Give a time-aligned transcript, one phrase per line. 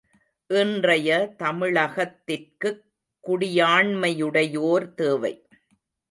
[0.49, 1.35] இன்றைய
[1.39, 2.81] தமிழகத்திற்குக்
[3.27, 5.33] குடியாண்மையுடையோர் தேவை.